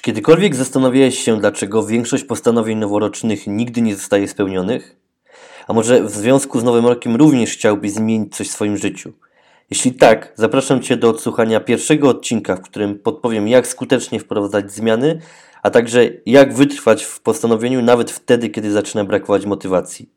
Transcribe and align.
Czy 0.00 0.04
kiedykolwiek 0.04 0.54
zastanawiałeś 0.54 1.18
się, 1.18 1.40
dlaczego 1.40 1.86
większość 1.86 2.24
postanowień 2.24 2.78
noworocznych 2.78 3.46
nigdy 3.46 3.82
nie 3.82 3.96
zostaje 3.96 4.28
spełnionych? 4.28 4.96
A 5.68 5.72
może 5.72 6.04
w 6.04 6.10
związku 6.10 6.60
z 6.60 6.64
Nowym 6.64 6.86
Rokiem 6.86 7.16
również 7.16 7.50
chciałbyś 7.50 7.92
zmienić 7.92 8.36
coś 8.36 8.48
w 8.48 8.52
swoim 8.52 8.76
życiu? 8.76 9.12
Jeśli 9.70 9.92
tak, 9.92 10.32
zapraszam 10.36 10.82
Cię 10.82 10.96
do 10.96 11.10
odsłuchania 11.10 11.60
pierwszego 11.60 12.08
odcinka, 12.08 12.56
w 12.56 12.60
którym 12.60 12.98
podpowiem, 12.98 13.48
jak 13.48 13.66
skutecznie 13.66 14.20
wprowadzać 14.20 14.72
zmiany, 14.72 15.20
a 15.62 15.70
także 15.70 16.08
jak 16.26 16.54
wytrwać 16.54 17.04
w 17.04 17.20
postanowieniu 17.20 17.82
nawet 17.82 18.10
wtedy, 18.10 18.48
kiedy 18.48 18.72
zaczyna 18.72 19.04
brakować 19.04 19.46
motywacji. 19.46 20.10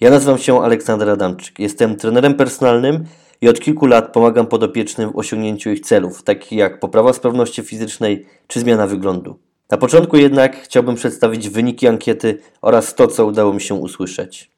Ja 0.00 0.10
nazywam 0.10 0.38
się 0.38 0.62
Aleksander 0.62 1.10
Adamczyk. 1.10 1.58
Jestem 1.58 1.96
trenerem 1.96 2.34
personalnym 2.34 3.04
i 3.40 3.48
od 3.48 3.60
kilku 3.60 3.86
lat 3.86 4.12
pomagam 4.12 4.46
podopiecznym 4.46 5.12
w 5.12 5.16
osiągnięciu 5.16 5.70
ich 5.70 5.80
celów, 5.80 6.22
takich 6.22 6.52
jak 6.52 6.80
poprawa 6.80 7.12
sprawności 7.12 7.62
fizycznej 7.62 8.26
czy 8.46 8.60
zmiana 8.60 8.86
wyglądu. 8.86 9.38
Na 9.70 9.76
początku 9.78 10.16
jednak 10.16 10.56
chciałbym 10.56 10.94
przedstawić 10.94 11.48
wyniki 11.48 11.88
ankiety 11.88 12.38
oraz 12.62 12.94
to, 12.94 13.08
co 13.08 13.26
udało 13.26 13.52
mi 13.52 13.60
się 13.60 13.74
usłyszeć. 13.74 14.50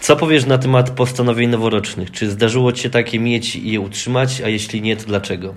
Co 0.00 0.16
powiesz 0.16 0.46
na 0.46 0.58
temat 0.58 0.90
postanowień 0.90 1.50
noworocznych? 1.50 2.10
Czy 2.10 2.30
zdarzyło 2.30 2.72
Ci 2.72 2.82
się 2.82 2.90
takie 2.90 3.20
mieć 3.20 3.56
i 3.56 3.72
je 3.72 3.80
utrzymać, 3.80 4.40
a 4.40 4.48
jeśli 4.48 4.82
nie, 4.82 4.96
to 4.96 5.04
dlaczego? 5.04 5.54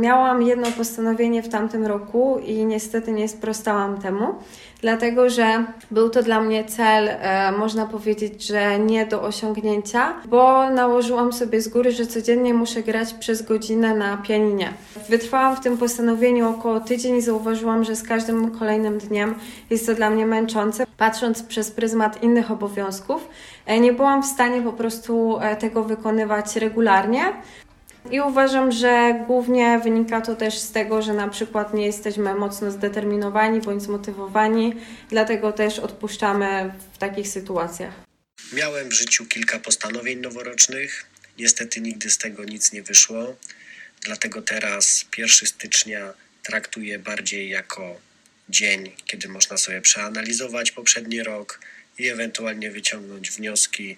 Miałam 0.00 0.42
jedno 0.42 0.66
postanowienie 0.76 1.42
w 1.42 1.48
tamtym 1.48 1.86
roku 1.86 2.38
i 2.46 2.64
niestety 2.64 3.12
nie 3.12 3.28
sprostałam 3.28 4.00
temu, 4.00 4.34
dlatego 4.80 5.30
że 5.30 5.64
był 5.90 6.10
to 6.10 6.22
dla 6.22 6.40
mnie 6.40 6.64
cel, 6.64 7.08
e, 7.08 7.52
można 7.52 7.86
powiedzieć, 7.86 8.46
że 8.46 8.78
nie 8.78 9.06
do 9.06 9.22
osiągnięcia, 9.22 10.14
bo 10.26 10.70
nałożyłam 10.70 11.32
sobie 11.32 11.60
z 11.60 11.68
góry, 11.68 11.92
że 11.92 12.06
codziennie 12.06 12.54
muszę 12.54 12.82
grać 12.82 13.14
przez 13.14 13.42
godzinę 13.42 13.94
na 13.94 14.16
pianinie. 14.16 14.72
Wytrwałam 15.08 15.56
w 15.56 15.60
tym 15.60 15.78
postanowieniu 15.78 16.50
około 16.50 16.80
tydzień 16.80 17.16
i 17.16 17.22
zauważyłam, 17.22 17.84
że 17.84 17.96
z 17.96 18.02
każdym 18.02 18.50
kolejnym 18.58 18.98
dniem 18.98 19.34
jest 19.70 19.86
to 19.86 19.94
dla 19.94 20.10
mnie 20.10 20.26
męczące. 20.26 20.86
Patrząc 20.96 21.42
przez 21.42 21.70
pryzmat 21.70 22.22
innych 22.22 22.50
obowiązków, 22.50 23.28
e, 23.66 23.80
nie 23.80 23.92
byłam 23.92 24.22
w 24.22 24.26
stanie 24.26 24.62
po 24.62 24.72
prostu 24.72 25.38
e, 25.40 25.56
tego 25.56 25.84
wykonywać 25.84 26.56
regularnie. 26.56 27.22
I 28.10 28.20
uważam, 28.20 28.72
że 28.72 29.24
głównie 29.26 29.80
wynika 29.84 30.20
to 30.20 30.36
też 30.36 30.58
z 30.58 30.72
tego, 30.72 31.02
że 31.02 31.14
na 31.14 31.28
przykład 31.28 31.74
nie 31.74 31.86
jesteśmy 31.86 32.34
mocno 32.34 32.70
zdeterminowani 32.70 33.60
bądź 33.60 33.82
zmotywowani, 33.82 34.74
dlatego 35.10 35.52
też 35.52 35.78
odpuszczamy 35.78 36.72
w 36.92 36.98
takich 36.98 37.28
sytuacjach. 37.28 37.94
Miałem 38.52 38.88
w 38.88 38.92
życiu 38.92 39.26
kilka 39.26 39.58
postanowień 39.58 40.20
noworocznych. 40.20 41.06
Niestety 41.38 41.80
nigdy 41.80 42.10
z 42.10 42.18
tego 42.18 42.44
nic 42.44 42.72
nie 42.72 42.82
wyszło. 42.82 43.36
Dlatego 44.00 44.42
teraz 44.42 45.04
1 45.18 45.48
stycznia 45.48 46.12
traktuję 46.42 46.98
bardziej 46.98 47.48
jako 47.48 48.00
dzień, 48.48 48.92
kiedy 49.06 49.28
można 49.28 49.56
sobie 49.56 49.80
przeanalizować 49.80 50.72
poprzedni 50.72 51.22
rok 51.22 51.60
i 51.98 52.08
ewentualnie 52.08 52.70
wyciągnąć 52.70 53.30
wnioski 53.30 53.96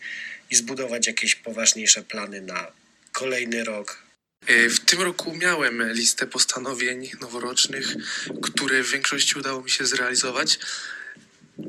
i 0.51 0.57
zbudować 0.57 1.07
jakieś 1.07 1.35
poważniejsze 1.35 2.03
plany 2.03 2.41
na 2.41 2.80
kolejny 3.13 3.65
rok. 3.65 4.03
E, 4.47 4.69
w 4.69 4.81
tym 4.81 5.03
roku 5.03 5.35
miałem 5.37 5.93
listę 5.93 6.27
postanowień 6.27 7.11
noworocznych, 7.21 7.95
które 8.43 8.83
w 8.83 8.91
większości 8.91 9.39
udało 9.39 9.63
mi 9.63 9.71
się 9.71 9.87
zrealizować. 9.87 10.59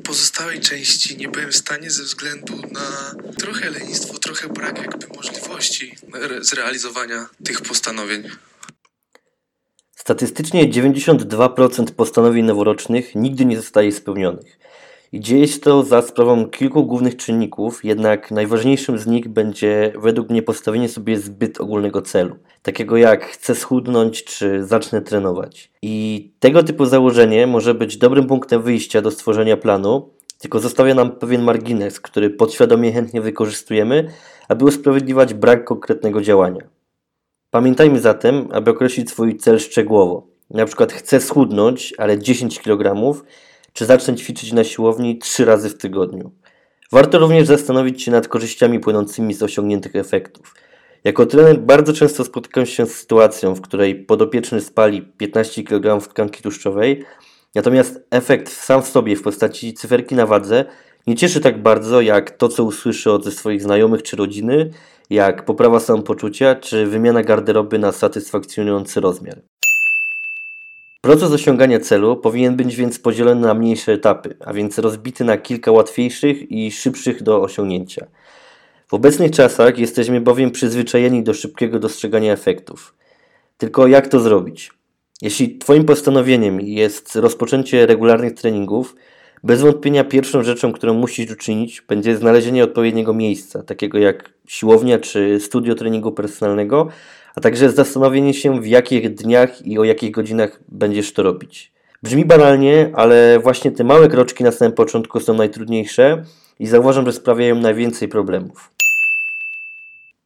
Pozostałej 0.04 0.60
części 0.60 1.16
nie 1.16 1.28
byłem 1.28 1.52
w 1.52 1.56
stanie 1.56 1.90
ze 1.90 2.02
względu 2.02 2.62
na 2.70 3.14
trochę 3.38 3.70
lenistwo, 3.70 4.18
trochę 4.18 4.48
brak 4.48 4.78
jakby 4.78 5.06
możliwości 5.06 5.96
zrealizowania 6.40 7.28
tych 7.44 7.60
postanowień. 7.60 8.30
Statystycznie 9.96 10.70
92% 10.70 11.90
postanowień 11.90 12.44
noworocznych 12.44 13.14
nigdy 13.14 13.44
nie 13.44 13.56
zostaje 13.56 13.92
spełnionych. 13.92 14.58
I 15.12 15.20
dzieje 15.20 15.48
się 15.48 15.58
to 15.58 15.82
za 15.82 16.02
sprawą 16.02 16.46
kilku 16.46 16.86
głównych 16.86 17.16
czynników, 17.16 17.84
jednak 17.84 18.30
najważniejszym 18.30 18.98
z 18.98 19.06
nich 19.06 19.28
będzie 19.28 19.92
według 19.98 20.30
mnie 20.30 20.42
postawienie 20.42 20.88
sobie 20.88 21.18
zbyt 21.18 21.60
ogólnego 21.60 22.02
celu, 22.02 22.36
takiego 22.62 22.96
jak 22.96 23.24
chcę 23.24 23.54
schudnąć 23.54 24.24
czy 24.24 24.64
zacznę 24.64 25.02
trenować. 25.02 25.70
I 25.82 26.30
tego 26.40 26.62
typu 26.62 26.86
założenie 26.86 27.46
może 27.46 27.74
być 27.74 27.96
dobrym 27.96 28.26
punktem 28.26 28.62
wyjścia 28.62 29.02
do 29.02 29.10
stworzenia 29.10 29.56
planu, 29.56 30.10
tylko 30.38 30.60
zostawia 30.60 30.94
nam 30.94 31.10
pewien 31.10 31.42
margines, 31.42 32.00
który 32.00 32.30
podświadomie 32.30 32.92
chętnie 32.92 33.20
wykorzystujemy, 33.20 34.08
aby 34.48 34.64
usprawiedliwiać 34.64 35.34
brak 35.34 35.64
konkretnego 35.64 36.20
działania. 36.20 36.62
Pamiętajmy 37.50 38.00
zatem, 38.00 38.48
aby 38.52 38.70
określić 38.70 39.10
swój 39.10 39.36
cel 39.36 39.58
szczegółowo. 39.58 40.26
Na 40.50 40.66
przykład 40.66 40.92
chcę 40.92 41.20
schudnąć, 41.20 41.94
ale 41.98 42.18
10 42.18 42.60
kg, 42.60 43.14
czy 43.72 43.86
zacznę 43.86 44.14
ćwiczyć 44.14 44.52
na 44.52 44.64
siłowni 44.64 45.18
trzy 45.18 45.44
razy 45.44 45.68
w 45.68 45.78
tygodniu. 45.78 46.30
Warto 46.92 47.18
również 47.18 47.46
zastanowić 47.46 48.02
się 48.02 48.10
nad 48.10 48.28
korzyściami 48.28 48.80
płynącymi 48.80 49.34
z 49.34 49.42
osiągniętych 49.42 49.96
efektów. 49.96 50.54
Jako 51.04 51.26
trener 51.26 51.58
bardzo 51.58 51.92
często 51.92 52.24
spotykam 52.24 52.66
się 52.66 52.86
z 52.86 52.94
sytuacją, 52.94 53.54
w 53.54 53.60
której 53.60 54.04
podopieczny 54.04 54.60
spali 54.60 55.02
15 55.02 55.62
kg 55.62 56.08
tkanki 56.08 56.42
tłuszczowej, 56.42 57.04
natomiast 57.54 58.00
efekt 58.10 58.52
sam 58.52 58.82
w 58.82 58.88
sobie 58.88 59.16
w 59.16 59.22
postaci 59.22 59.74
cyferki 59.74 60.14
na 60.14 60.26
wadze 60.26 60.64
nie 61.06 61.16
cieszy 61.16 61.40
tak 61.40 61.62
bardzo 61.62 62.00
jak 62.00 62.30
to, 62.30 62.48
co 62.48 62.64
usłyszy 62.64 63.12
od 63.12 63.34
swoich 63.34 63.62
znajomych 63.62 64.02
czy 64.02 64.16
rodziny, 64.16 64.70
jak 65.10 65.44
poprawa 65.44 65.80
samopoczucia 65.80 66.54
czy 66.54 66.86
wymiana 66.86 67.22
garderoby 67.22 67.78
na 67.78 67.92
satysfakcjonujący 67.92 69.00
rozmiar. 69.00 69.42
Proces 71.02 71.32
osiągania 71.32 71.80
celu 71.80 72.16
powinien 72.16 72.56
być 72.56 72.76
więc 72.76 72.98
podzielony 72.98 73.40
na 73.40 73.54
mniejsze 73.54 73.92
etapy, 73.92 74.36
a 74.40 74.52
więc 74.52 74.78
rozbity 74.78 75.24
na 75.24 75.36
kilka 75.36 75.72
łatwiejszych 75.72 76.50
i 76.52 76.70
szybszych 76.72 77.22
do 77.22 77.42
osiągnięcia. 77.42 78.06
W 78.88 78.94
obecnych 78.94 79.30
czasach 79.30 79.78
jesteśmy 79.78 80.20
bowiem 80.20 80.50
przyzwyczajeni 80.50 81.22
do 81.22 81.34
szybkiego 81.34 81.78
dostrzegania 81.78 82.32
efektów. 82.32 82.94
Tylko 83.58 83.86
jak 83.86 84.08
to 84.08 84.20
zrobić? 84.20 84.70
Jeśli 85.22 85.58
Twoim 85.58 85.84
postanowieniem 85.84 86.60
jest 86.60 87.16
rozpoczęcie 87.16 87.86
regularnych 87.86 88.34
treningów, 88.34 88.96
bez 89.44 89.60
wątpienia 89.60 90.04
pierwszą 90.04 90.42
rzeczą, 90.42 90.72
którą 90.72 90.94
musisz 90.94 91.30
uczynić, 91.30 91.80
będzie 91.80 92.16
znalezienie 92.16 92.64
odpowiedniego 92.64 93.14
miejsca, 93.14 93.62
takiego 93.62 93.98
jak 93.98 94.30
siłownia 94.46 94.98
czy 94.98 95.40
studio 95.40 95.74
treningu 95.74 96.12
personalnego, 96.12 96.88
a 97.34 97.40
także 97.40 97.70
zastanowienie 97.70 98.34
się, 98.34 98.60
w 98.60 98.66
jakich 98.66 99.14
dniach 99.14 99.66
i 99.66 99.78
o 99.78 99.84
jakich 99.84 100.10
godzinach 100.10 100.60
będziesz 100.68 101.12
to 101.12 101.22
robić. 101.22 101.72
Brzmi 102.02 102.24
banalnie, 102.24 102.90
ale 102.94 103.38
właśnie 103.38 103.70
te 103.70 103.84
małe 103.84 104.08
kroczki 104.08 104.44
na 104.44 104.52
samym 104.52 104.72
początku 104.72 105.20
są 105.20 105.34
najtrudniejsze 105.34 106.24
i 106.58 106.66
zauważam, 106.66 107.06
że 107.06 107.12
sprawiają 107.12 107.54
najwięcej 107.54 108.08
problemów. 108.08 108.70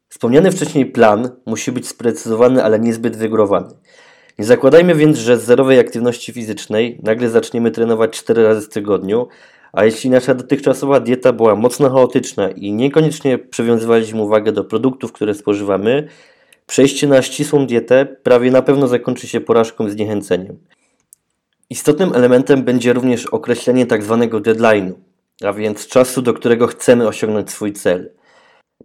Wspomniany 0.09 0.53
wcześniej 0.53 0.87
plan 0.87 1.31
musi 1.47 1.73
być 1.73 1.89
sprecyzowany, 1.89 2.65
ale 2.65 2.81
niezbyt 2.81 3.17
wygórowany. 3.17 3.75
Nie 4.39 4.45
zakładajmy 4.45 4.95
więc, 4.95 5.19
że 5.19 5.39
z 5.39 5.45
zerowej 5.45 5.79
aktywności 5.79 6.33
fizycznej 6.33 7.01
nagle 7.03 7.31
zaczniemy 7.31 7.71
trenować 7.71 8.11
4 8.11 8.43
razy 8.43 8.67
w 8.67 8.69
tygodniu, 8.69 9.29
a 9.73 9.85
jeśli 9.85 10.11
nasza 10.11 10.35
dotychczasowa 10.35 11.01
dieta 11.01 11.33
była 11.33 11.55
mocno 11.55 11.91
chaotyczna 11.91 12.51
i 12.51 12.73
niekoniecznie 12.73 13.39
przywiązywaliśmy 13.39 14.23
uwagę 14.23 14.53
do 14.53 14.65
produktów, 14.65 15.13
które 15.13 15.35
spożywamy, 15.35 16.09
Przejście 16.67 17.07
na 17.07 17.23
ścisłą 17.23 17.67
dietę 17.67 18.07
prawie 18.07 18.51
na 18.51 18.63
pewno 18.63 18.89
zakończy 18.89 19.29
się 19.29 19.41
porażką 19.41 19.87
i 19.87 19.91
zniechęceniem. 19.91 20.59
Istotnym 21.71 22.15
elementem 22.15 22.63
będzie 22.63 22.93
również 22.93 23.27
określenie 23.27 23.87
tzw. 23.87 24.19
Tak 24.21 24.43
deadline'u, 24.43 24.93
a 25.45 25.53
więc 25.53 25.87
czasu, 25.87 26.23
do 26.23 26.35
którego 26.35 26.67
chcemy 26.67 27.09
osiągnąć 27.09 27.51
swój 27.51 27.73
cel. 27.73 28.11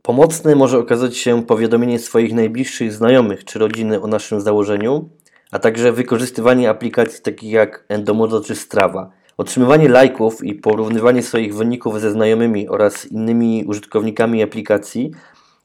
Pomocne 0.01 0.55
może 0.55 0.77
okazać 0.77 1.17
się 1.17 1.43
powiadomienie 1.43 1.99
swoich 1.99 2.33
najbliższych 2.33 2.93
znajomych 2.93 3.45
czy 3.45 3.59
rodziny 3.59 4.01
o 4.01 4.07
naszym 4.07 4.41
założeniu, 4.41 5.09
a 5.51 5.59
także 5.59 5.91
wykorzystywanie 5.91 6.69
aplikacji 6.69 7.23
takich 7.23 7.51
jak 7.51 7.85
Endomodo 7.89 8.41
czy 8.41 8.55
Strava. 8.55 9.11
Otrzymywanie 9.37 9.89
lajków 9.89 10.43
i 10.43 10.55
porównywanie 10.55 11.23
swoich 11.23 11.55
wyników 11.55 12.01
ze 12.01 12.11
znajomymi 12.11 12.69
oraz 12.69 13.05
innymi 13.05 13.63
użytkownikami 13.67 14.43
aplikacji 14.43 15.11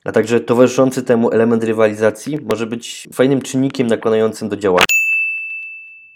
a 0.06 0.12
także 0.12 0.40
towarzyszący 0.40 1.02
temu 1.02 1.30
element 1.30 1.64
rywalizacji 1.64 2.38
może 2.42 2.66
być 2.66 3.08
fajnym 3.12 3.42
czynnikiem 3.42 3.86
nakłaniającym 3.86 4.48
do 4.48 4.56
działania. 4.56 4.84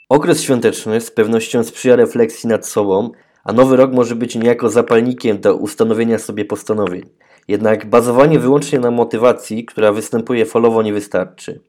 Okres 0.08 0.42
świąteczny 0.42 1.00
z 1.00 1.10
pewnością 1.10 1.64
sprzyja 1.64 1.96
refleksji 1.96 2.48
nad 2.48 2.66
sobą, 2.66 3.10
a 3.44 3.52
nowy 3.52 3.76
rok 3.76 3.92
może 3.92 4.14
być 4.14 4.34
niejako 4.34 4.68
zapalnikiem 4.68 5.40
do 5.40 5.56
ustanowienia 5.56 6.18
sobie 6.18 6.44
postanowień. 6.44 7.02
Jednak 7.48 7.86
bazowanie 7.86 8.38
wyłącznie 8.38 8.78
na 8.78 8.90
motywacji, 8.90 9.64
która 9.64 9.92
występuje 9.92 10.46
falowo, 10.46 10.82
nie 10.82 10.92
wystarczy. 10.92 11.60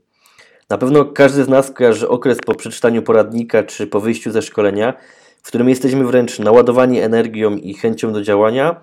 Na 0.69 0.77
pewno 0.77 1.05
każdy 1.05 1.43
z 1.43 1.47
nas 1.47 1.71
kojarzy 1.71 2.09
okres 2.09 2.37
po 2.45 2.55
przeczytaniu 2.55 3.01
poradnika 3.01 3.63
czy 3.63 3.87
po 3.87 3.99
wyjściu 3.99 4.31
ze 4.31 4.41
szkolenia, 4.41 4.93
w 5.43 5.47
którym 5.47 5.69
jesteśmy 5.69 6.05
wręcz 6.05 6.39
naładowani 6.39 6.99
energią 6.99 7.55
i 7.55 7.73
chęcią 7.73 8.13
do 8.13 8.21
działania, 8.21 8.81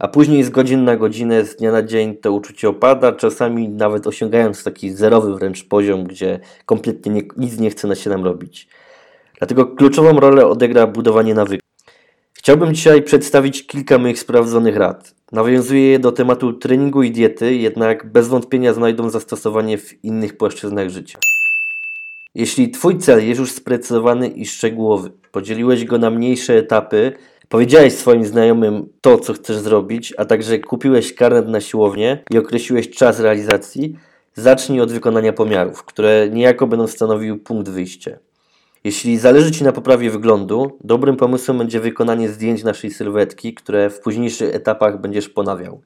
a 0.00 0.08
później 0.08 0.44
z 0.44 0.50
godzin 0.50 0.84
na 0.84 0.96
godzinę, 0.96 1.44
z 1.44 1.56
dnia 1.56 1.72
na 1.72 1.82
dzień 1.82 2.16
to 2.16 2.32
uczucie 2.32 2.68
opada, 2.68 3.12
czasami 3.12 3.68
nawet 3.68 4.06
osiągając 4.06 4.64
taki 4.64 4.90
zerowy 4.90 5.34
wręcz 5.34 5.64
poziom, 5.64 6.04
gdzie 6.04 6.40
kompletnie 6.66 7.12
nie, 7.12 7.22
nic 7.36 7.58
nie 7.58 7.70
chce 7.70 7.88
na 7.88 7.94
się 7.94 8.10
nam 8.10 8.24
robić. 8.24 8.68
Dlatego 9.38 9.66
kluczową 9.66 10.20
rolę 10.20 10.46
odegra 10.46 10.86
budowanie 10.86 11.34
nawyków. 11.34 11.70
Chciałbym 12.32 12.74
dzisiaj 12.74 13.02
przedstawić 13.02 13.66
kilka 13.66 13.98
moich 13.98 14.18
sprawdzonych 14.18 14.76
rad. 14.76 15.14
Nawiązuję 15.32 15.90
je 15.90 15.98
do 15.98 16.12
tematu 16.12 16.52
treningu 16.52 17.02
i 17.02 17.10
diety, 17.10 17.54
jednak 17.54 18.12
bez 18.12 18.28
wątpienia 18.28 18.72
znajdą 18.72 19.10
zastosowanie 19.10 19.78
w 19.78 20.04
innych 20.04 20.36
płaszczyznach 20.36 20.90
życia. 20.90 21.18
Jeśli 22.34 22.70
Twój 22.70 22.98
cel 22.98 23.28
jest 23.28 23.40
już 23.40 23.52
sprecyzowany 23.52 24.28
i 24.28 24.46
szczegółowy, 24.46 25.10
podzieliłeś 25.32 25.84
go 25.84 25.98
na 25.98 26.10
mniejsze 26.10 26.54
etapy, 26.54 27.12
powiedziałeś 27.50 27.92
swoim 27.94 28.24
znajomym 28.24 28.88
to, 29.00 29.18
co 29.18 29.32
chcesz 29.32 29.56
zrobić, 29.56 30.14
a 30.18 30.24
także 30.24 30.58
kupiłeś 30.58 31.14
karnet 31.14 31.48
na 31.48 31.60
siłownię 31.60 32.24
i 32.30 32.38
określiłeś 32.38 32.90
czas 32.90 33.20
realizacji, 33.20 33.96
zacznij 34.34 34.80
od 34.80 34.92
wykonania 34.92 35.32
pomiarów, 35.32 35.84
które 35.84 36.28
niejako 36.32 36.66
będą 36.66 36.86
stanowiły 36.86 37.38
punkt 37.38 37.68
wyjścia. 37.68 38.18
Jeśli 38.84 39.18
zależy 39.18 39.50
Ci 39.52 39.64
na 39.64 39.72
poprawie 39.72 40.10
wyglądu, 40.10 40.78
dobrym 40.84 41.16
pomysłem 41.16 41.58
będzie 41.58 41.80
wykonanie 41.80 42.28
zdjęć 42.28 42.64
naszej 42.64 42.90
sylwetki, 42.90 43.54
które 43.54 43.90
w 43.90 44.00
późniejszych 44.00 44.54
etapach 44.54 45.00
będziesz 45.00 45.28
ponawiał. 45.28 45.80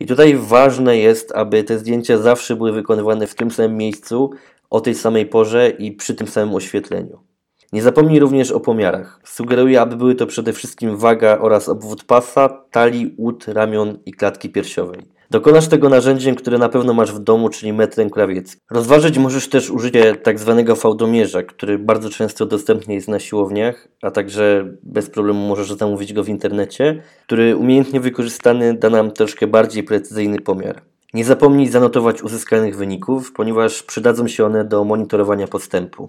I 0.00 0.06
tutaj 0.06 0.36
ważne 0.36 0.98
jest, 0.98 1.32
aby 1.32 1.64
te 1.64 1.78
zdjęcia 1.78 2.18
zawsze 2.18 2.56
były 2.56 2.72
wykonywane 2.72 3.26
w 3.26 3.34
tym 3.34 3.50
samym 3.50 3.76
miejscu, 3.76 4.30
o 4.70 4.80
tej 4.80 4.94
samej 4.94 5.26
porze 5.26 5.70
i 5.70 5.92
przy 5.92 6.14
tym 6.14 6.28
samym 6.28 6.54
oświetleniu. 6.54 7.33
Nie 7.74 7.82
zapomnij 7.82 8.20
również 8.20 8.50
o 8.50 8.60
pomiarach. 8.60 9.20
Sugeruję, 9.24 9.80
aby 9.80 9.96
były 9.96 10.14
to 10.14 10.26
przede 10.26 10.52
wszystkim 10.52 10.96
waga 10.96 11.38
oraz 11.38 11.68
obwód 11.68 12.04
pasa, 12.04 12.48
talii, 12.70 13.14
ud, 13.16 13.48
ramion 13.48 13.98
i 14.06 14.12
klatki 14.12 14.48
piersiowej. 14.50 15.00
Dokonasz 15.30 15.68
tego 15.68 15.88
narzędziem, 15.88 16.34
które 16.34 16.58
na 16.58 16.68
pewno 16.68 16.92
masz 16.92 17.12
w 17.12 17.18
domu, 17.18 17.48
czyli 17.48 17.72
metrem 17.72 18.10
krawieckim. 18.10 18.60
Rozważyć 18.70 19.18
możesz 19.18 19.48
też 19.48 19.70
użycie 19.70 20.16
tak 20.16 20.38
zwanego 20.38 20.76
fałdomierza, 20.76 21.42
który 21.42 21.78
bardzo 21.78 22.10
często 22.10 22.46
dostępny 22.46 22.94
jest 22.94 23.08
na 23.08 23.18
siłowniach, 23.18 23.88
a 24.02 24.10
także 24.10 24.74
bez 24.82 25.10
problemu 25.10 25.48
możesz 25.48 25.72
zamówić 25.72 26.12
go 26.12 26.24
w 26.24 26.28
internecie, 26.28 27.02
który 27.26 27.56
umiejętnie 27.56 28.00
wykorzystany 28.00 28.74
da 28.74 28.90
nam 28.90 29.10
troszkę 29.10 29.46
bardziej 29.46 29.82
precyzyjny 29.82 30.40
pomiar. 30.40 30.82
Nie 31.14 31.24
zapomnij 31.24 31.68
zanotować 31.68 32.22
uzyskanych 32.22 32.76
wyników, 32.76 33.32
ponieważ 33.32 33.82
przydadzą 33.82 34.28
się 34.28 34.46
one 34.46 34.64
do 34.64 34.84
monitorowania 34.84 35.46
postępu. 35.46 36.08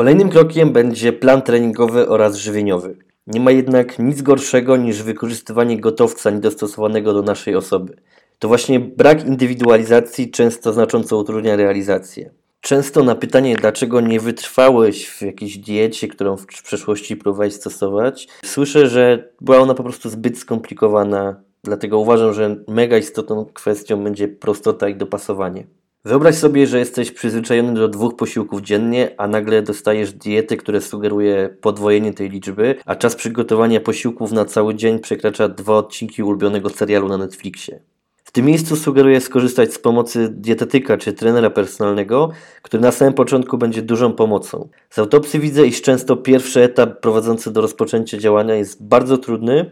Kolejnym 0.00 0.28
krokiem 0.28 0.72
będzie 0.72 1.12
plan 1.12 1.42
treningowy 1.42 2.08
oraz 2.08 2.36
żywieniowy. 2.36 2.96
Nie 3.26 3.40
ma 3.40 3.50
jednak 3.50 3.98
nic 3.98 4.22
gorszego 4.22 4.76
niż 4.76 5.02
wykorzystywanie 5.02 5.80
gotowca 5.80 6.30
niedostosowanego 6.30 7.12
do 7.12 7.22
naszej 7.22 7.56
osoby. 7.56 7.96
To 8.38 8.48
właśnie 8.48 8.80
brak 8.80 9.26
indywidualizacji 9.26 10.30
często 10.30 10.72
znacząco 10.72 11.16
utrudnia 11.16 11.56
realizację. 11.56 12.30
Często 12.60 13.04
na 13.04 13.14
pytanie, 13.14 13.56
dlaczego 13.56 14.00
nie 14.00 14.20
wytrwałeś 14.20 15.08
w 15.08 15.22
jakiejś 15.22 15.58
diecie, 15.58 16.08
którą 16.08 16.36
w 16.36 16.46
przeszłości 16.46 17.16
próbowałeś 17.16 17.54
stosować, 17.54 18.28
słyszę, 18.44 18.86
że 18.86 19.28
była 19.40 19.58
ona 19.58 19.74
po 19.74 19.82
prostu 19.82 20.10
zbyt 20.10 20.38
skomplikowana, 20.38 21.40
dlatego 21.64 21.98
uważam, 21.98 22.32
że 22.34 22.56
mega 22.68 22.98
istotną 22.98 23.44
kwestią 23.44 24.04
będzie 24.04 24.28
prostota 24.28 24.88
i 24.88 24.96
dopasowanie. 24.96 25.66
Wyobraź 26.04 26.34
sobie, 26.34 26.66
że 26.66 26.78
jesteś 26.78 27.10
przyzwyczajony 27.10 27.74
do 27.74 27.88
dwóch 27.88 28.16
posiłków 28.16 28.60
dziennie, 28.60 29.14
a 29.18 29.28
nagle 29.28 29.62
dostajesz 29.62 30.12
dietę, 30.12 30.56
która 30.56 30.80
sugeruje 30.80 31.56
podwojenie 31.60 32.12
tej 32.12 32.30
liczby, 32.30 32.74
a 32.86 32.96
czas 32.96 33.16
przygotowania 33.16 33.80
posiłków 33.80 34.32
na 34.32 34.44
cały 34.44 34.74
dzień 34.74 34.98
przekracza 34.98 35.48
dwa 35.48 35.74
odcinki 35.74 36.22
ulubionego 36.22 36.70
serialu 36.70 37.08
na 37.08 37.16
Netflixie. 37.16 37.80
W 38.24 38.32
tym 38.32 38.46
miejscu 38.46 38.76
sugeruję 38.76 39.20
skorzystać 39.20 39.74
z 39.74 39.78
pomocy 39.78 40.28
dietetyka 40.32 40.96
czy 40.96 41.12
trenera 41.12 41.50
personalnego, 41.50 42.30
który 42.62 42.82
na 42.82 42.92
samym 42.92 43.14
początku 43.14 43.58
będzie 43.58 43.82
dużą 43.82 44.12
pomocą. 44.12 44.68
Z 44.90 44.98
autopsji 44.98 45.40
widzę, 45.40 45.66
iż 45.66 45.82
często 45.82 46.16
pierwszy 46.16 46.62
etap 46.62 47.00
prowadzący 47.00 47.52
do 47.52 47.60
rozpoczęcia 47.60 48.18
działania 48.18 48.54
jest 48.54 48.84
bardzo 48.84 49.18
trudny, 49.18 49.70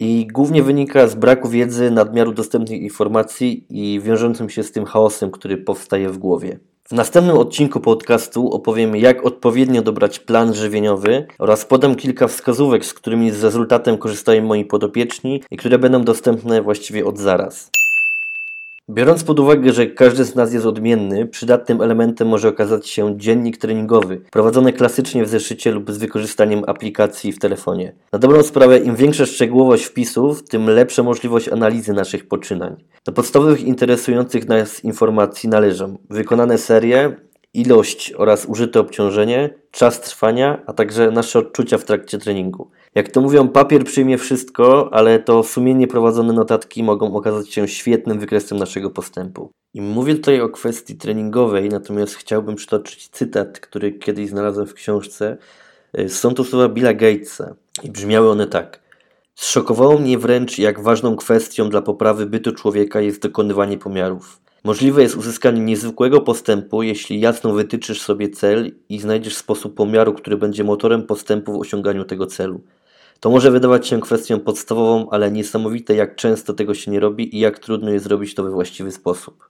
i 0.00 0.26
głównie 0.32 0.62
wynika 0.62 1.08
z 1.08 1.14
braku 1.14 1.48
wiedzy, 1.48 1.90
nadmiaru 1.90 2.32
dostępnych 2.32 2.80
informacji 2.80 3.66
i 3.70 4.00
wiążącym 4.00 4.50
się 4.50 4.62
z 4.62 4.72
tym 4.72 4.84
chaosem, 4.84 5.30
który 5.30 5.56
powstaje 5.56 6.08
w 6.08 6.18
głowie. 6.18 6.58
W 6.88 6.92
następnym 6.92 7.38
odcinku 7.38 7.80
podcastu 7.80 8.50
opowiem, 8.50 8.96
jak 8.96 9.26
odpowiednio 9.26 9.82
dobrać 9.82 10.18
plan 10.18 10.54
żywieniowy 10.54 11.26
oraz 11.38 11.64
podam 11.64 11.96
kilka 11.96 12.28
wskazówek, 12.28 12.84
z 12.84 12.94
którymi 12.94 13.30
z 13.30 13.44
rezultatem 13.44 13.98
korzystają 13.98 14.42
moi 14.44 14.64
podopieczni 14.64 15.42
i 15.50 15.56
które 15.56 15.78
będą 15.78 16.04
dostępne 16.04 16.62
właściwie 16.62 17.06
od 17.06 17.18
zaraz. 17.18 17.70
Biorąc 18.90 19.24
pod 19.24 19.40
uwagę, 19.40 19.72
że 19.72 19.86
każdy 19.86 20.24
z 20.24 20.34
nas 20.34 20.52
jest 20.52 20.66
odmienny, 20.66 21.26
przydatnym 21.26 21.80
elementem 21.80 22.28
może 22.28 22.48
okazać 22.48 22.88
się 22.88 23.18
dziennik 23.18 23.56
treningowy, 23.56 24.20
prowadzony 24.30 24.72
klasycznie 24.72 25.24
w 25.24 25.28
zeszycie 25.28 25.72
lub 25.72 25.92
z 25.92 25.98
wykorzystaniem 25.98 26.62
aplikacji 26.66 27.32
w 27.32 27.38
telefonie. 27.38 27.92
Na 28.12 28.18
dobrą 28.18 28.42
sprawę, 28.42 28.78
im 28.78 28.96
większa 28.96 29.26
szczegółowość 29.26 29.84
wpisów, 29.84 30.48
tym 30.48 30.70
lepsza 30.70 31.02
możliwość 31.02 31.48
analizy 31.48 31.92
naszych 31.92 32.28
poczynań. 32.28 32.76
Do 33.04 33.12
podstawowych 33.12 33.62
interesujących 33.62 34.48
nas 34.48 34.84
informacji 34.84 35.48
należą 35.48 35.98
wykonane 36.10 36.58
serie, 36.58 37.16
ilość 37.60 38.12
oraz 38.16 38.46
użyte 38.46 38.80
obciążenie, 38.80 39.54
czas 39.70 40.00
trwania, 40.00 40.62
a 40.66 40.72
także 40.72 41.10
nasze 41.10 41.38
odczucia 41.38 41.78
w 41.78 41.84
trakcie 41.84 42.18
treningu. 42.18 42.70
Jak 42.94 43.08
to 43.08 43.20
mówią, 43.20 43.48
papier 43.48 43.84
przyjmie 43.84 44.18
wszystko, 44.18 44.88
ale 44.92 45.18
to 45.18 45.42
sumiennie 45.42 45.86
prowadzone 45.86 46.32
notatki 46.32 46.82
mogą 46.82 47.14
okazać 47.14 47.52
się 47.52 47.68
świetnym 47.68 48.18
wykresem 48.18 48.58
naszego 48.58 48.90
postępu. 48.90 49.50
I 49.74 49.80
mówię 49.80 50.14
tutaj 50.14 50.40
o 50.40 50.48
kwestii 50.48 50.96
treningowej, 50.96 51.68
natomiast 51.68 52.14
chciałbym 52.14 52.54
przytoczyć 52.54 53.08
cytat, 53.08 53.60
który 53.60 53.92
kiedyś 53.92 54.28
znalazłem 54.28 54.66
w 54.66 54.74
książce. 54.74 55.36
Są 56.08 56.34
to 56.34 56.44
słowa 56.44 56.68
Billa 56.68 56.94
Gatesa 56.94 57.54
i 57.82 57.90
brzmiały 57.90 58.30
one 58.30 58.46
tak. 58.46 58.80
Zszokowało 59.34 59.98
mnie 59.98 60.18
wręcz, 60.18 60.58
jak 60.58 60.80
ważną 60.80 61.16
kwestią 61.16 61.70
dla 61.70 61.82
poprawy 61.82 62.26
bytu 62.26 62.52
człowieka 62.52 63.00
jest 63.00 63.22
dokonywanie 63.22 63.78
pomiarów. 63.78 64.40
Możliwe 64.68 65.02
jest 65.02 65.16
uzyskanie 65.16 65.60
niezwykłego 65.60 66.20
postępu, 66.20 66.82
jeśli 66.82 67.20
jasno 67.20 67.52
wytyczysz 67.52 68.02
sobie 68.02 68.28
cel 68.28 68.72
i 68.88 68.98
znajdziesz 68.98 69.36
sposób 69.36 69.74
pomiaru, 69.74 70.14
który 70.14 70.36
będzie 70.36 70.64
motorem 70.64 71.06
postępu 71.06 71.52
w 71.52 71.60
osiąganiu 71.60 72.04
tego 72.04 72.26
celu. 72.26 72.60
To 73.20 73.30
może 73.30 73.50
wydawać 73.50 73.86
się 73.88 74.00
kwestią 74.00 74.40
podstawową, 74.40 75.10
ale 75.10 75.30
niesamowite 75.30 75.94
jak 75.94 76.16
często 76.16 76.54
tego 76.54 76.74
się 76.74 76.90
nie 76.90 77.00
robi 77.00 77.36
i 77.36 77.38
jak 77.38 77.58
trudno 77.58 77.90
jest 77.90 78.04
zrobić 78.04 78.34
to 78.34 78.42
we 78.42 78.50
właściwy 78.50 78.92
sposób. 78.92 79.48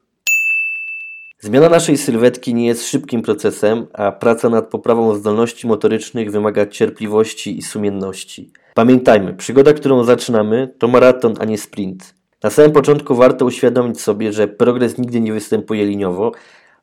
Zmiana 1.41 1.69
naszej 1.69 1.99
sylwetki 1.99 2.55
nie 2.55 2.67
jest 2.67 2.89
szybkim 2.89 3.23
procesem, 3.23 3.87
a 3.93 4.13
praca 4.13 4.49
nad 4.49 4.69
poprawą 4.69 5.15
zdolności 5.15 5.67
motorycznych 5.67 6.31
wymaga 6.31 6.67
cierpliwości 6.67 7.59
i 7.59 7.63
sumienności. 7.63 8.53
Pamiętajmy, 8.75 9.35
przygoda, 9.35 9.73
którą 9.73 10.05
zaczynamy, 10.05 10.75
to 10.79 10.89
maraton, 10.89 11.35
a 11.39 11.45
nie 11.45 11.59
sprint. 11.59 12.18
Na 12.43 12.51
samym 12.51 12.73
początku 12.73 13.15
warto 13.15 13.45
uświadomić 13.45 14.01
sobie, 14.01 14.33
że 14.33 14.49
progres 14.49 14.99
nigdy 14.99 15.21
nie 15.21 15.33
występuje 15.33 15.87
liniowo, 15.87 16.33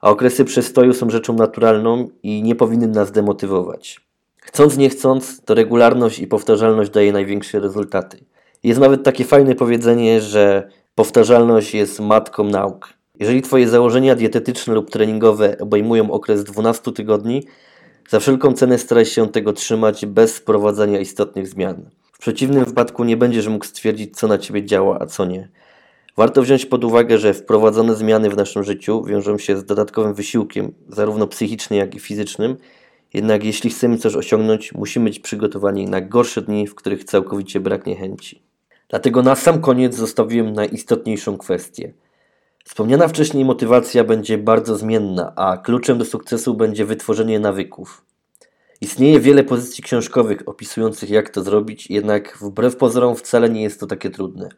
a 0.02 0.10
okresy 0.10 0.46
przestoju 0.46 0.94
są 0.94 1.10
rzeczą 1.10 1.34
naturalną 1.34 2.08
i 2.24 2.44
nie 2.44 2.56
powinny 2.56 2.88
nas 2.88 3.12
demotywować. 3.12 4.02
Chcąc 4.38 4.78
nie 4.78 4.90
chcąc, 4.90 5.42
to 5.42 5.54
regularność 5.54 6.20
i 6.20 6.28
powtarzalność 6.28 6.92
daje 6.92 7.12
największe 7.12 7.60
rezultaty. 7.60 8.18
Jest 8.64 8.80
nawet 8.80 9.04
takie 9.04 9.24
fajne 9.24 9.56
powiedzenie, 9.56 10.22
że 10.22 10.70
powtarzalność 10.96 11.74
jest 11.74 12.00
matką 12.00 12.44
nauk. 12.44 12.90
Jeżeli 13.20 13.42
Twoje 13.42 13.68
założenia 13.68 14.16
dietetyczne 14.16 14.74
lub 14.74 14.90
treningowe 14.90 15.58
obejmują 15.60 16.12
okres 16.12 16.44
12 16.44 16.92
tygodni, 16.92 17.44
za 18.10 18.20
wszelką 18.20 18.54
cenę 18.54 18.78
staraj 18.78 19.06
się 19.06 19.30
tego 19.30 19.54
trzymać 19.54 20.06
bez 20.06 20.38
wprowadzania 20.38 21.00
istotnych 21.00 21.48
zmian. 21.48 21.90
Przeciwnym 22.26 22.66
wypadku 22.66 23.04
nie 23.04 23.18
będziesz 23.18 23.48
mógł 23.48 23.66
stwierdzić, 23.66 24.18
co 24.18 24.28
na 24.28 24.38
Ciebie 24.38 24.66
działa, 24.66 24.98
a 25.02 25.06
co 25.06 25.26
nie. 25.26 25.50
Warto 26.18 26.42
wziąć 26.42 26.66
pod 26.66 26.84
uwagę, 26.84 27.18
że 27.18 27.34
wprowadzone 27.34 27.96
zmiany 27.96 28.30
w 28.30 28.38
naszym 28.38 28.64
życiu 28.64 29.04
wiążą 29.04 29.38
się 29.38 29.58
z 29.58 29.66
dodatkowym 29.66 30.14
wysiłkiem, 30.14 30.74
zarówno 30.90 31.28
psychicznym, 31.28 31.80
jak 31.80 31.96
i 31.96 32.00
fizycznym, 32.00 32.58
jednak 33.14 33.44
jeśli 33.44 33.70
chcemy 33.70 33.98
coś 33.98 34.16
osiągnąć, 34.16 34.74
musimy 34.74 35.06
być 35.06 35.20
przygotowani 35.20 35.86
na 35.86 36.02
gorsze 36.02 36.42
dni, 36.42 36.68
w 36.68 36.76
których 36.76 37.04
całkowicie 37.04 37.60
braknie 37.60 37.96
chęci. 37.96 38.42
Dlatego 38.90 39.22
na 39.22 39.36
sam 39.36 39.62
koniec 39.62 39.96
zostawiłem 39.96 40.54
najistotniejszą 40.54 41.38
kwestię. 41.38 41.94
Wspomniana 42.64 43.08
wcześniej 43.08 43.46
motywacja 43.46 44.04
będzie 44.04 44.38
bardzo 44.38 44.78
zmienna, 44.78 45.34
a 45.36 45.58
kluczem 45.58 45.98
do 45.98 46.06
sukcesu 46.06 46.54
będzie 46.54 46.86
wytworzenie 46.86 47.40
nawyków. 47.40 48.05
Istnieje 48.82 49.20
wiele 49.20 49.44
pozycji 49.44 49.84
książkowych 49.84 50.42
opisujących 50.46 51.10
jak 51.10 51.30
to 51.30 51.44
zrobić, 51.44 51.90
jednak 51.90 52.38
wbrew 52.42 52.78
pozorom 52.78 53.16
wcale 53.16 53.50
nie 53.50 53.64
jest 53.64 53.80
to 53.80 53.88
takie 53.88 54.10
trudne. 54.10 54.50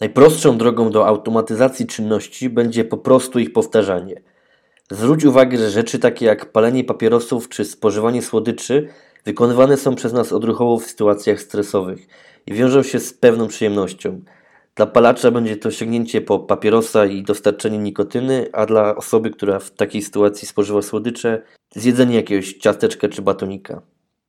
Najprostszą 0.00 0.58
drogą 0.58 0.90
do 0.90 1.06
automatyzacji 1.06 1.86
czynności 1.86 2.50
będzie 2.50 2.84
po 2.84 2.98
prostu 2.98 3.38
ich 3.38 3.52
powtarzanie– 3.52 4.22
Zwróć 4.90 5.24
uwagę, 5.24 5.58
że 5.58 5.70
rzeczy 5.70 5.98
takie 5.98 6.26
jak 6.26 6.52
palenie 6.52 6.84
papierosów 6.84 7.48
czy 7.48 7.64
spożywanie 7.64 8.22
słodyczy 8.22 8.88
wykonywane 9.24 9.76
są 9.76 9.94
przez 9.94 10.12
nas 10.12 10.32
odruchowo 10.32 10.78
w 10.78 10.84
sytuacjach 10.86 11.40
stresowych 11.40 12.06
i 12.46 12.52
wiążą 12.52 12.82
się 12.82 13.00
z 13.00 13.12
pewną 13.14 13.48
przyjemnością. 13.48 14.20
Dla 14.74 14.86
palacza 14.86 15.30
będzie 15.30 15.56
to 15.56 15.70
sięgnięcie 15.70 16.20
po 16.20 16.38
papierosa 16.38 17.06
i 17.06 17.22
dostarczenie 17.22 17.78
nikotyny, 17.78 18.48
a 18.52 18.66
dla 18.66 18.96
osoby, 18.96 19.30
która 19.30 19.58
w 19.58 19.70
takiej 19.70 20.02
sytuacji 20.02 20.48
spożywa 20.48 20.82
słodycze, 20.82 21.42
zjedzenie 21.74 22.16
jakiegoś 22.16 22.52
ciasteczka 22.52 23.08
czy 23.08 23.22
batonika. 23.22 23.82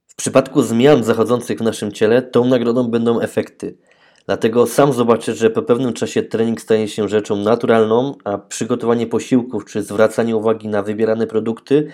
W 0.07 0.15
przypadku 0.15 0.61
zmian 0.61 1.03
zachodzących 1.03 1.57
w 1.57 1.61
naszym 1.61 1.91
ciele, 1.91 2.21
tą 2.21 2.45
nagrodą 2.45 2.87
będą 2.87 3.19
efekty. 3.19 3.77
Dlatego 4.25 4.67
sam 4.67 4.93
zobaczę, 4.93 5.35
że 5.35 5.49
po 5.49 5.61
pewnym 5.61 5.93
czasie 5.93 6.23
trening 6.23 6.61
stanie 6.61 6.87
się 6.87 7.09
rzeczą 7.09 7.35
naturalną, 7.35 8.15
a 8.23 8.37
przygotowanie 8.37 9.07
posiłków 9.07 9.65
czy 9.65 9.83
zwracanie 9.83 10.35
uwagi 10.35 10.67
na 10.67 10.83
wybierane 10.83 11.27
produkty 11.27 11.87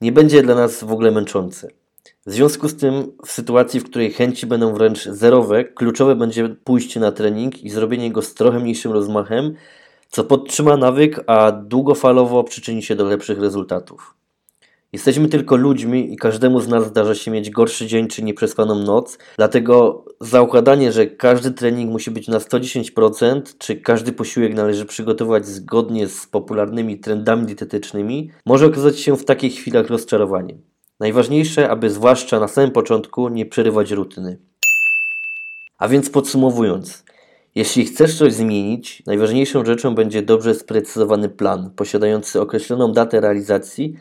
nie 0.00 0.12
będzie 0.12 0.42
dla 0.42 0.54
nas 0.54 0.84
w 0.84 0.92
ogóle 0.92 1.10
męczące. 1.10 1.68
W 2.26 2.32
związku 2.32 2.68
z 2.68 2.76
tym, 2.76 3.12
w 3.26 3.30
sytuacji, 3.32 3.80
w 3.80 3.84
której 3.84 4.12
chęci 4.12 4.46
będą 4.46 4.74
wręcz 4.74 5.04
zerowe, 5.04 5.64
kluczowe 5.64 6.16
będzie 6.16 6.48
pójście 6.48 7.00
na 7.00 7.12
trening 7.12 7.64
i 7.64 7.70
zrobienie 7.70 8.12
go 8.12 8.22
z 8.22 8.34
trochę 8.34 8.58
mniejszym 8.58 8.92
rozmachem, 8.92 9.54
co 10.10 10.24
podtrzyma 10.24 10.76
nawyk, 10.76 11.24
a 11.26 11.52
długofalowo 11.52 12.44
przyczyni 12.44 12.82
się 12.82 12.96
do 12.96 13.04
lepszych 13.04 13.40
rezultatów. 13.40 14.17
Jesteśmy 14.92 15.28
tylko 15.28 15.56
ludźmi 15.56 16.12
i 16.12 16.16
każdemu 16.16 16.60
z 16.60 16.68
nas 16.68 16.86
zdarza 16.86 17.14
się 17.14 17.30
mieć 17.30 17.50
gorszy 17.50 17.86
dzień 17.86 18.08
czy 18.08 18.22
nieprzespaną 18.22 18.74
noc, 18.74 19.18
dlatego 19.36 20.04
zaukładanie, 20.20 20.92
że 20.92 21.06
każdy 21.06 21.50
trening 21.50 21.90
musi 21.90 22.10
być 22.10 22.28
na 22.28 22.38
110%, 22.38 23.42
czy 23.58 23.76
każdy 23.76 24.12
posiłek 24.12 24.54
należy 24.54 24.86
przygotować 24.86 25.46
zgodnie 25.46 26.08
z 26.08 26.26
popularnymi 26.26 26.98
trendami 26.98 27.46
dietetycznymi, 27.46 28.30
może 28.46 28.66
okazać 28.66 29.00
się 29.00 29.16
w 29.16 29.24
takich 29.24 29.54
chwilach 29.54 29.88
rozczarowaniem. 29.88 30.62
Najważniejsze, 31.00 31.70
aby 31.70 31.90
zwłaszcza 31.90 32.40
na 32.40 32.48
samym 32.48 32.70
początku 32.70 33.28
nie 33.28 33.46
przerywać 33.46 33.90
rutyny. 33.90 34.38
A 35.78 35.88
więc 35.88 36.10
podsumowując, 36.10 37.04
jeśli 37.54 37.84
chcesz 37.84 38.18
coś 38.18 38.32
zmienić, 38.32 39.02
najważniejszą 39.06 39.64
rzeczą 39.64 39.94
będzie 39.94 40.22
dobrze 40.22 40.54
sprecyzowany 40.54 41.28
plan, 41.28 41.70
posiadający 41.76 42.40
określoną 42.40 42.92
datę 42.92 43.20
realizacji, 43.20 43.96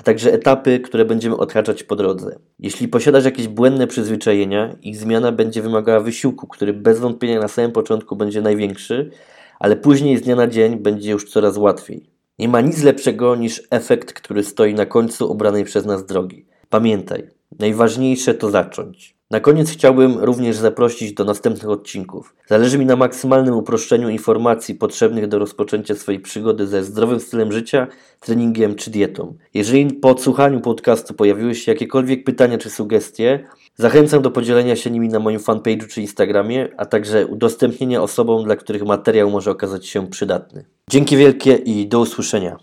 a 0.00 0.02
także 0.02 0.32
etapy, 0.32 0.80
które 0.80 1.04
będziemy 1.04 1.36
odhaczać 1.36 1.82
po 1.82 1.96
drodze. 1.96 2.38
Jeśli 2.58 2.88
posiadasz 2.88 3.24
jakieś 3.24 3.48
błędne 3.48 3.86
przyzwyczajenia, 3.86 4.76
ich 4.82 4.96
zmiana 4.96 5.32
będzie 5.32 5.62
wymagała 5.62 6.00
wysiłku, 6.00 6.46
który 6.46 6.72
bez 6.72 6.98
wątpienia 6.98 7.40
na 7.40 7.48
samym 7.48 7.72
początku 7.72 8.16
będzie 8.16 8.42
największy, 8.42 9.10
ale 9.58 9.76
później 9.76 10.18
z 10.18 10.22
dnia 10.22 10.36
na 10.36 10.46
dzień 10.46 10.76
będzie 10.76 11.10
już 11.10 11.30
coraz 11.30 11.56
łatwiej. 11.56 12.10
Nie 12.38 12.48
ma 12.48 12.60
nic 12.60 12.82
lepszego 12.82 13.36
niż 13.36 13.62
efekt, 13.70 14.12
który 14.12 14.44
stoi 14.44 14.74
na 14.74 14.86
końcu 14.86 15.32
obranej 15.32 15.64
przez 15.64 15.86
nas 15.86 16.06
drogi. 16.06 16.46
Pamiętaj, 16.70 17.28
najważniejsze 17.58 18.34
to 18.34 18.50
zacząć. 18.50 19.19
Na 19.30 19.40
koniec 19.40 19.70
chciałbym 19.70 20.18
również 20.18 20.56
zaprosić 20.56 21.12
do 21.12 21.24
następnych 21.24 21.68
odcinków. 21.68 22.34
Zależy 22.46 22.78
mi 22.78 22.86
na 22.86 22.96
maksymalnym 22.96 23.54
uproszczeniu 23.54 24.08
informacji 24.08 24.74
potrzebnych 24.74 25.28
do 25.28 25.38
rozpoczęcia 25.38 25.94
swojej 25.94 26.20
przygody 26.20 26.66
ze 26.66 26.84
zdrowym 26.84 27.20
stylem 27.20 27.52
życia, 27.52 27.86
treningiem 28.20 28.74
czy 28.74 28.90
dietą. 28.90 29.36
Jeżeli 29.54 29.94
po 29.94 30.08
odsłuchaniu 30.08 30.60
podcastu 30.60 31.14
pojawiły 31.14 31.54
się 31.54 31.72
jakiekolwiek 31.72 32.24
pytania 32.24 32.58
czy 32.58 32.70
sugestie, 32.70 33.48
zachęcam 33.76 34.22
do 34.22 34.30
podzielenia 34.30 34.76
się 34.76 34.90
nimi 34.90 35.08
na 35.08 35.18
moim 35.18 35.38
fanpage'u 35.38 35.86
czy 35.86 36.00
Instagramie, 36.00 36.68
a 36.76 36.86
także 36.86 37.26
udostępnienia 37.26 38.02
osobom, 38.02 38.44
dla 38.44 38.56
których 38.56 38.82
materiał 38.82 39.30
może 39.30 39.50
okazać 39.50 39.86
się 39.86 40.06
przydatny. 40.06 40.64
Dzięki 40.90 41.16
wielkie 41.16 41.54
i 41.54 41.88
do 41.88 42.00
usłyszenia. 42.00 42.56